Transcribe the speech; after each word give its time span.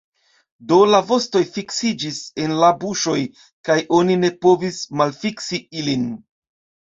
Do, 0.69 0.77
la 0.91 1.01
vostoj 1.09 1.41
fiksiĝis 1.57 2.17
en 2.45 2.53
la 2.63 2.69
buŝoj, 2.85 3.19
kaj 3.69 3.77
oni 3.99 4.17
ne 4.23 4.33
povis 4.47 4.81
malfiksi 5.03 5.61
ilin. 5.83 6.11